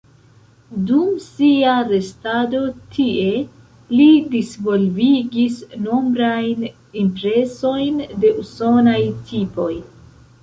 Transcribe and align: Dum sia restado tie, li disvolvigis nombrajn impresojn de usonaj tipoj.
Dum 0.89 1.09
sia 1.23 1.73
restado 1.89 2.61
tie, 2.95 3.27
li 3.99 4.07
disvolvigis 4.31 5.59
nombrajn 5.89 6.65
impresojn 7.05 8.01
de 8.25 8.33
usonaj 8.45 9.01
tipoj. 9.33 9.71